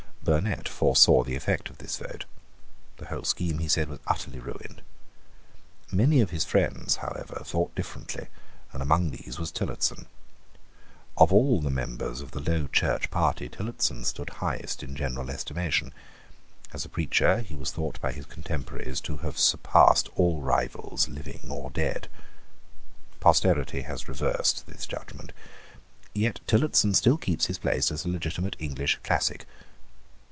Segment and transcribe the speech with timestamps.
[0.23, 2.25] Burnet foresaw the effect of this vote.
[2.97, 4.83] The whole scheme, he said, was utterly ruined,
[5.91, 8.27] Many of his friends, however, thought differently;
[8.71, 10.05] and among these was Tillotson.
[11.17, 15.91] Of all the members of the Low Church party Tillotson stood highest in general estimation.
[16.71, 21.47] As a preacher, he was thought by his contemporaries to have surpassed all rivals living
[21.49, 22.07] or dead.
[23.19, 25.31] Posterity has reversed this judgment.
[26.13, 29.47] Yet Tillotson still keeps his place as a legitimate English classic.